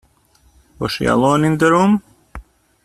[0.79, 2.01] Was she alone in the room?